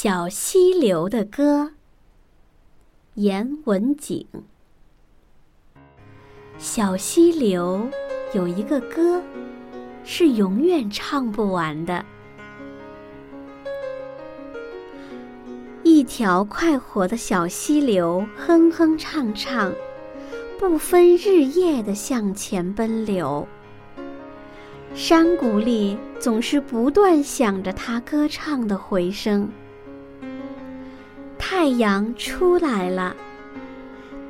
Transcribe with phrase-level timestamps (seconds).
[0.00, 1.72] 小溪流的歌，
[3.14, 4.24] 严文景。
[6.56, 7.84] 小溪流
[8.32, 9.20] 有一个歌，
[10.04, 12.04] 是永远唱不完的。
[15.82, 19.74] 一条快活的小溪流，哼哼唱唱，
[20.60, 23.48] 不分日夜的向前奔流。
[24.94, 29.50] 山谷里总是不断响着它歌唱的回声。
[31.50, 33.16] 太阳出来了，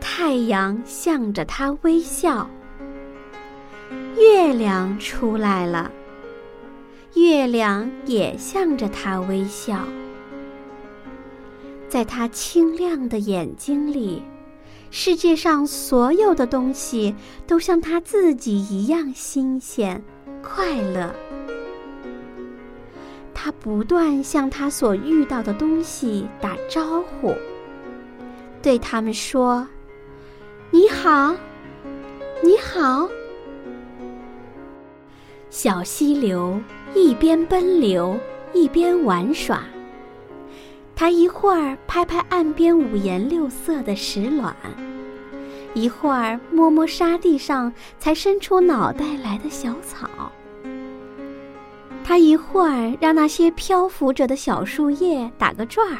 [0.00, 2.48] 太阳向着他微笑。
[4.16, 5.90] 月亮出来了，
[7.14, 9.80] 月亮也向着他微笑。
[11.88, 14.22] 在他清亮的眼睛里，
[14.92, 17.16] 世界上所有的东西
[17.48, 20.00] 都像他自己一样新鲜、
[20.40, 21.12] 快乐。
[23.40, 27.32] 他不断向他所遇到的东西打招呼，
[28.60, 29.64] 对他们说
[30.72, 31.36] ：“你好，
[32.42, 33.08] 你好。”
[35.50, 36.60] 小溪流
[36.96, 38.18] 一边奔流
[38.52, 39.62] 一边玩耍，
[40.96, 44.52] 他一会儿拍拍岸边五颜六色的石卵，
[45.74, 50.32] 一会儿摸摸沙地上才伸出脑袋来的小草。
[52.08, 55.98] 他一会儿让那些漂浮着的小树叶打个转儿，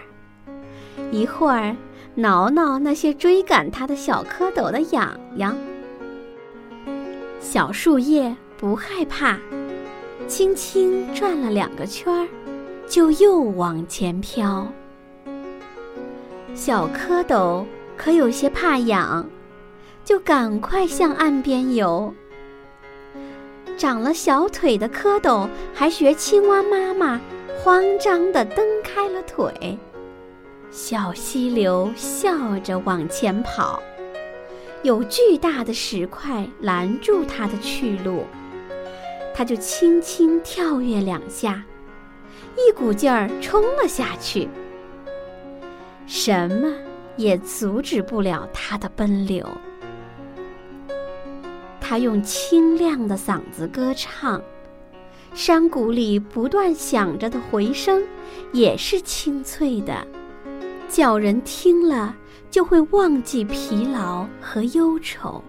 [1.12, 1.76] 一会儿
[2.14, 5.54] 挠挠那些追赶他的小蝌蚪的痒痒。
[7.40, 9.38] 小树叶不害怕，
[10.26, 12.26] 轻轻转了两个圈儿，
[12.88, 14.66] 就又往前飘。
[16.54, 17.66] 小蝌蚪
[17.98, 19.28] 可有些怕痒，
[20.06, 22.10] 就赶快向岸边游。
[23.78, 27.20] 长了小腿的蝌蚪还学青蛙妈妈，
[27.62, 29.78] 慌张地蹬开了腿。
[30.68, 33.80] 小溪流笑着往前跑，
[34.82, 38.24] 有巨大的石块拦住它的去路，
[39.32, 41.62] 它就轻轻跳跃两下，
[42.56, 44.48] 一股劲儿冲了下去。
[46.04, 46.74] 什么
[47.16, 49.46] 也阻止不了它的奔流。
[51.88, 54.42] 他用清亮的嗓子歌唱，
[55.32, 58.02] 山谷里不断响着的回声
[58.52, 60.06] 也是清脆的，
[60.86, 62.14] 叫人听了
[62.50, 65.42] 就会忘记疲劳和忧愁。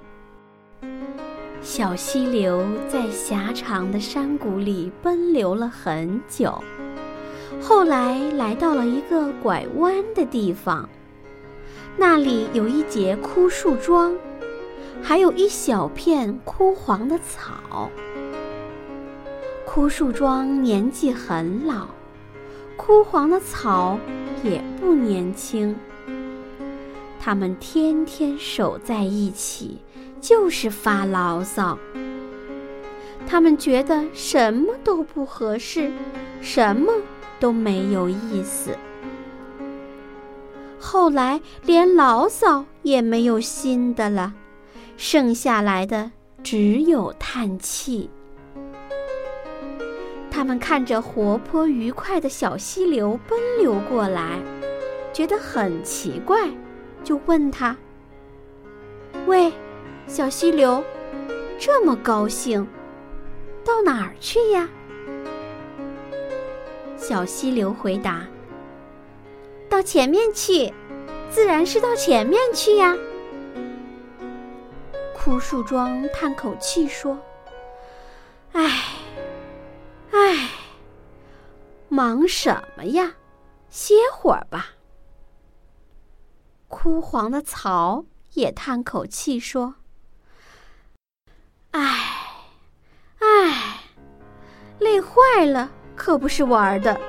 [1.62, 6.58] 小溪流在狭长的山谷里奔流了很久，
[7.60, 10.88] 后来来到了一个拐弯的地方，
[11.98, 14.16] 那里有一节枯树桩。
[15.02, 17.90] 还有一小片枯黄的草。
[19.66, 21.88] 枯树桩年纪很老，
[22.76, 23.98] 枯黄的草
[24.44, 25.76] 也不年轻。
[27.20, 29.80] 他们天天守在一起，
[30.20, 31.78] 就是发牢骚。
[33.28, 35.92] 他们觉得什么都不合适，
[36.42, 36.92] 什么
[37.40, 38.76] 都没有意思。
[40.80, 44.34] 后来连牢骚也没有新的了。
[45.02, 46.12] 剩下来的
[46.44, 48.10] 只有叹气。
[50.30, 54.42] 他们看着活泼愉快的小溪流奔流过来，
[55.14, 56.50] 觉得很奇怪，
[57.02, 57.78] 就问他
[59.26, 59.50] ：“喂，
[60.06, 60.84] 小溪流，
[61.58, 62.68] 这么高兴，
[63.64, 64.68] 到哪儿去呀？”
[66.98, 68.28] 小溪流回答
[69.70, 70.74] ：“到前面去，
[71.30, 72.98] 自然是到前面去呀。”
[75.30, 77.16] 枯树桩叹口气说
[78.54, 78.84] ：“唉，
[80.12, 80.50] 唉，
[81.88, 83.14] 忙什么呀？
[83.70, 84.70] 歇会儿吧。”
[86.68, 89.76] 枯黄的草也叹口气说
[91.74, 91.82] ：“唉，
[93.20, 93.84] 唉，
[94.80, 97.00] 累坏了，可不是玩的，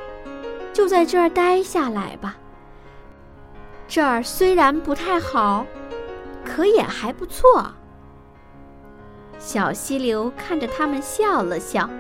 [0.75, 2.37] 就在这儿待下来吧。
[3.88, 5.64] 这儿虽然不太好，
[6.44, 7.75] 可也还不错。”
[9.40, 11.90] 小溪流看着他们笑了笑。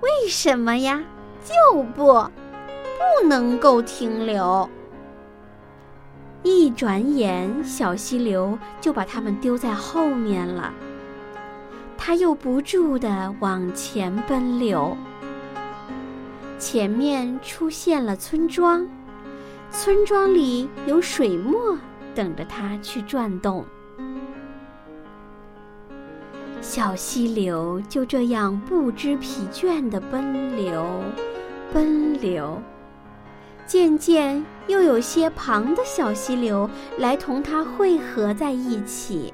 [0.00, 1.00] 为什么呀？
[1.44, 4.68] 就不，不能够停留。
[6.42, 10.72] 一转眼，小溪流就把他们丢在后面了。
[11.98, 14.96] 他又不住地往前奔流。
[16.58, 18.88] 前面出现了村庄，
[19.70, 21.76] 村庄里有水磨
[22.14, 23.64] 等着他去转动。
[26.68, 30.84] 小溪流就这样不知疲倦地奔流，
[31.72, 32.60] 奔流，
[33.64, 36.68] 渐渐又有些旁的小溪流
[36.98, 39.32] 来同它汇合在一起，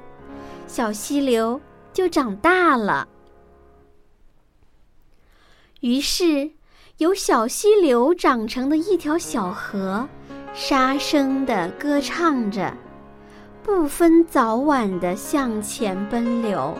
[0.67, 1.58] 小溪流
[1.90, 3.08] 就长大了。
[5.81, 6.50] 于是，
[6.99, 10.06] 由小溪流长成的一条小河，
[10.52, 12.76] 沙声的歌唱着，
[13.62, 16.76] 不分早晚的向前奔流。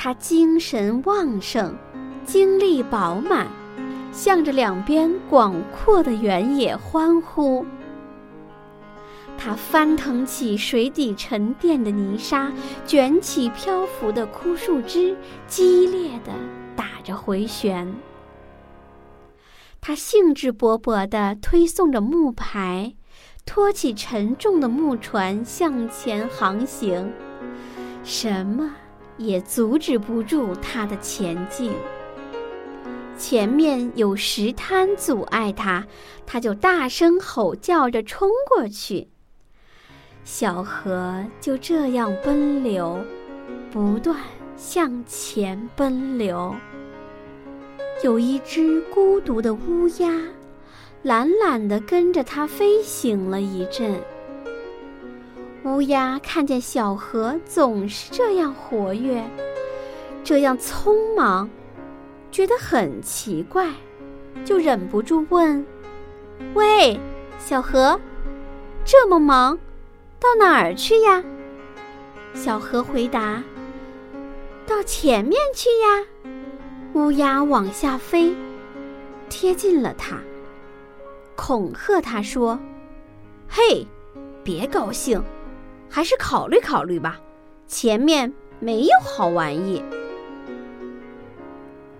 [0.00, 1.76] 他精神旺盛，
[2.24, 3.48] 精力饱满。
[4.12, 7.66] 向着两边广阔的原野欢呼。
[9.36, 12.52] 他翻腾起水底沉淀的泥沙，
[12.86, 15.16] 卷起漂浮的枯树枝，
[15.48, 16.32] 激烈的
[16.76, 17.92] 打着回旋。
[19.80, 22.94] 他兴致勃勃地推送着木排，
[23.44, 27.12] 拖起沉重的木船向前航行，
[28.04, 28.70] 什么
[29.18, 31.72] 也阻止不住它的前进。
[33.18, 35.84] 前面有石滩阻碍他，
[36.24, 39.08] 他就大声吼叫着冲过去。
[40.22, 43.04] 小河就这样奔流，
[43.72, 44.16] 不断
[44.56, 46.54] 向前奔流。
[48.04, 50.12] 有一只孤独的乌鸦，
[51.02, 54.00] 懒懒地跟着它飞行了一阵。
[55.68, 59.22] 乌鸦看见小河总是这样活跃，
[60.24, 61.48] 这样匆忙。
[62.30, 63.70] 觉得很奇怪，
[64.46, 65.64] 就忍不住问
[66.54, 66.98] ：“喂，
[67.38, 68.00] 小河，
[68.82, 69.58] 这么忙，
[70.18, 71.22] 到哪儿去呀？”
[72.32, 73.42] 小河回答
[74.66, 76.30] ：“到前面去呀。”
[76.94, 78.34] 乌鸦往下飞，
[79.28, 80.18] 贴近了它，
[81.36, 82.58] 恐吓它说
[83.46, 83.86] ：“嘿，
[84.42, 85.22] 别高兴，
[85.88, 87.18] 还是考虑考虑吧，
[87.66, 89.82] 前面没有好玩意。”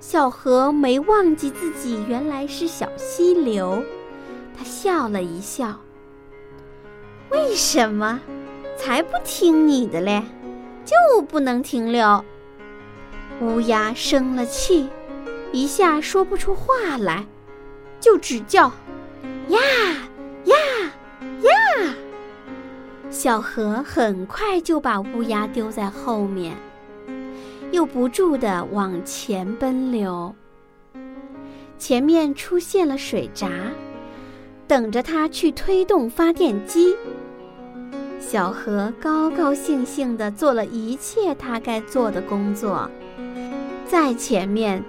[0.01, 3.83] 小河没忘记自己原来是小溪流，
[4.57, 5.81] 他笑了一笑。
[7.31, 8.21] 为什么？
[8.77, 10.23] 才不听你的嘞！
[10.85, 12.25] 就不能停留。
[13.41, 14.89] 乌鸦生了气，
[15.53, 17.27] 一下说不出话来，
[18.01, 18.71] 就只叫
[19.49, 19.59] 呀
[20.45, 20.57] 呀。
[23.11, 26.55] 小河很快就把乌鸦丢在后面。
[27.71, 30.35] 又不住地往前奔流。
[31.79, 33.51] 前面出现了水闸，
[34.67, 36.97] 等着它去推动发电机。
[38.19, 42.91] 小河高高兴兴地做了一切它该做的工作。
[43.87, 44.83] 再前面，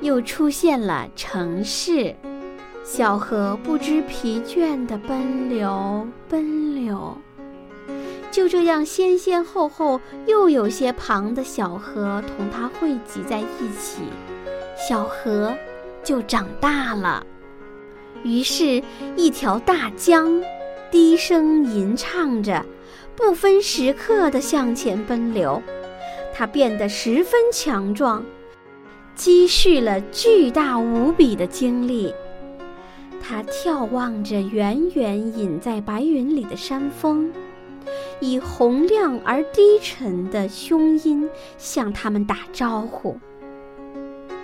[0.00, 2.14] 又出现了城市。
[2.84, 7.16] 小河不知疲倦地奔流，奔流。
[8.42, 14.02] 就这样，先先后后又有些旁的小河同它汇集在一起，
[14.76, 15.56] 小河
[16.02, 17.24] 就长大了。
[18.24, 18.82] 于是，
[19.14, 20.42] 一条大江
[20.90, 22.66] 低声吟唱着，
[23.14, 25.62] 不分时刻地向前奔流。
[26.34, 28.24] 它变得十分强壮，
[29.14, 32.12] 积蓄了巨大无比的精力。
[33.22, 37.30] 它眺望着远远隐在白云里的山峰。
[38.20, 43.18] 以洪亮而低沉的胸音向他们打招呼。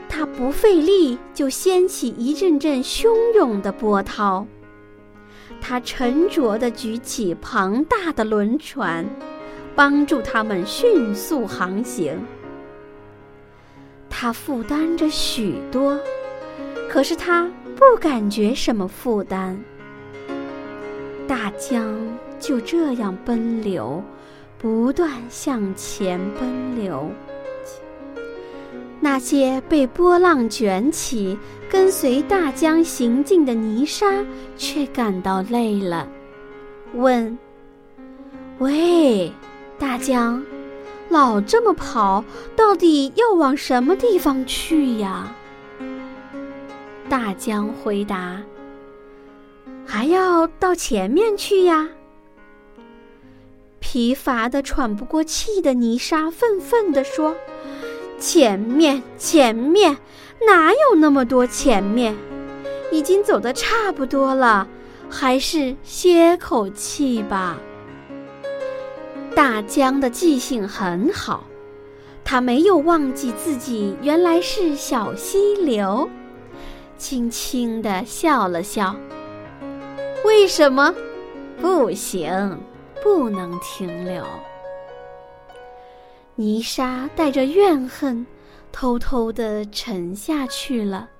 [0.09, 4.47] 他不费力就掀起一阵阵汹涌的波涛。
[5.61, 9.05] 他沉着地举起庞大的轮船，
[9.75, 12.19] 帮助他们迅速航行。
[14.11, 15.99] 他负担着许多，
[16.89, 19.59] 可是他不感觉什么负担。
[21.29, 21.97] 大江。
[22.39, 24.03] 就这样奔流，
[24.59, 27.11] 不断向前奔流。
[29.01, 31.39] 那些被波浪卷起、
[31.71, 34.25] 跟随大江行进的泥沙，
[34.57, 36.09] 却感到累了，
[36.95, 37.39] 问
[38.59, 39.33] ：“喂，
[39.79, 40.43] 大江，
[41.09, 42.25] 老这么跑，
[42.57, 45.33] 到底要往什么地方去呀？”
[47.09, 48.43] 大江回答
[49.87, 51.89] ：“还要到前面去呀。”
[53.81, 57.35] 疲乏的喘不过气的泥沙愤愤地说
[58.19, 59.97] ：“前面，前面，
[60.47, 62.17] 哪有那么多前面？
[62.91, 64.67] 已经走得差不多了，
[65.09, 67.59] 还是歇口气吧。”
[69.35, 71.45] 大江的记性很好，
[72.25, 76.09] 他没有忘记自己原来是小溪流，
[76.97, 78.97] 轻轻地笑了笑。
[80.25, 80.93] 为什么
[81.61, 82.59] 不行？
[83.03, 84.25] 不能停留。
[86.37, 88.27] 泥沙带着怨恨，
[88.71, 91.11] 偷偷地沉下去了。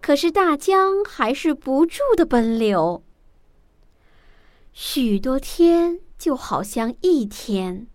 [0.00, 3.02] 可是大江还是不住的奔流。
[4.72, 7.86] 许多天就好像一天，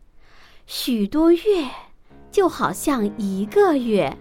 [0.66, 1.70] 许多月
[2.32, 4.18] 就好像一个月。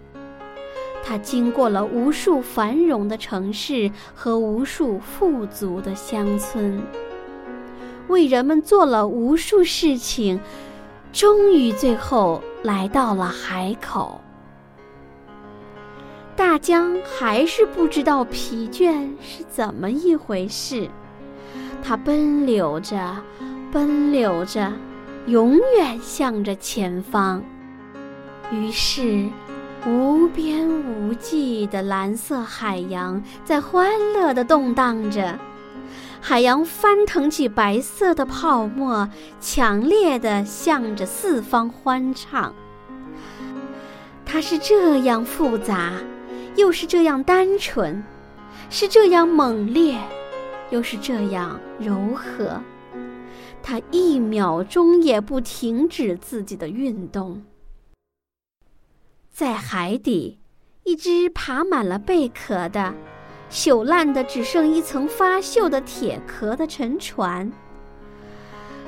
[1.03, 6.79] 它经过了无数繁荣的城市和无数富足的乡村，
[8.09, 10.39] 为人们做了无数事情，
[11.13, 14.19] 终于最后来到了海口。
[16.35, 20.89] 大江还是不知道疲倦是怎么一回事，
[21.81, 23.15] 它奔流着，
[23.71, 24.73] 奔流着，
[25.27, 27.41] 永远向着前方。
[28.51, 29.29] 于是。
[29.87, 35.39] 无边无际的蓝色海洋在欢乐地动荡着，
[36.21, 39.09] 海洋翻腾起白色的泡沫，
[39.39, 42.53] 强烈地向着四方欢唱。
[44.25, 45.93] 它是这样复杂，
[46.55, 48.03] 又是这样单纯，
[48.69, 49.97] 是这样猛烈，
[50.69, 52.61] 又是这样柔和。
[53.63, 57.43] 它一秒钟也不停止自己的运动。
[59.31, 60.37] 在海底，
[60.83, 62.93] 一只爬满了贝壳的、
[63.49, 67.51] 朽烂的只剩一层发锈的铁壳的沉船，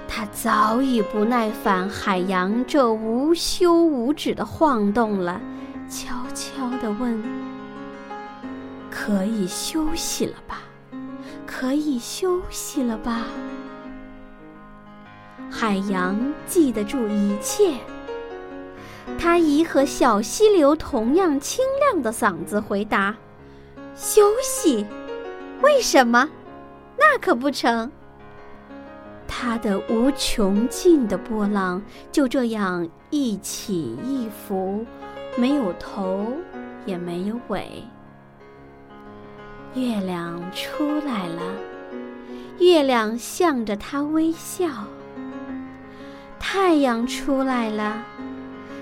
[0.07, 5.41] 它早已不耐烦海洋这无休无止的晃动了，
[5.89, 7.23] 悄悄地问
[8.91, 10.61] ：“可以休息了吧？
[11.47, 13.25] 可以休息了吧？”
[15.49, 17.73] 海洋记得住一切。
[19.17, 23.15] 他以和小溪流同样清亮的嗓子回答
[24.01, 24.83] ：“休息？
[25.61, 26.27] 为什么？
[26.97, 27.91] 那可不成。”
[29.29, 31.79] 他的无穷尽的波浪
[32.11, 34.83] 就这样一起一伏，
[35.35, 36.33] 没有头，
[36.83, 37.83] 也没有尾。
[39.75, 41.41] 月亮出来了，
[42.57, 44.67] 月亮向着他微笑。
[46.39, 48.03] 太阳出来了。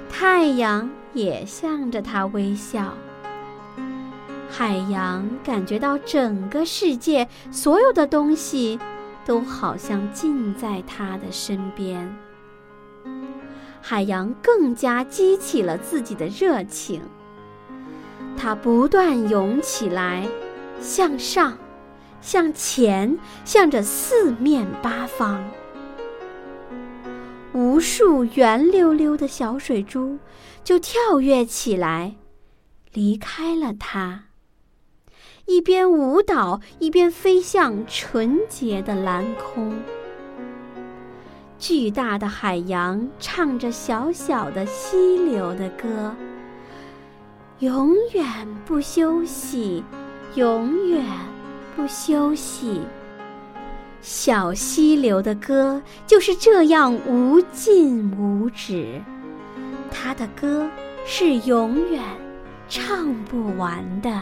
[0.09, 2.93] 太阳也向着他微笑。
[4.50, 8.79] 海洋感觉到整个世界所有的东西
[9.25, 12.13] 都好像近在他的身边。
[13.82, 17.01] 海洋更加激起了自己的热情，
[18.38, 20.27] 它不断涌起来，
[20.82, 21.58] 向上，
[22.20, 25.44] 向前，向着四面八方。
[27.53, 30.18] 无数圆溜溜的小水珠
[30.63, 32.15] 就跳跃起来，
[32.94, 34.25] 离开了它。
[35.50, 39.74] 一边舞蹈，一边飞向纯洁的蓝空。
[41.58, 46.15] 巨大的海洋唱着小小的溪流的歌，
[47.58, 48.24] 永远
[48.63, 49.84] 不休息，
[50.36, 51.03] 永远
[51.75, 52.82] 不休息。
[54.01, 59.01] 小溪流的歌就是这样无尽无止，
[59.89, 60.70] 它的歌
[61.08, 62.03] 是永远
[62.70, 64.22] 唱不完的。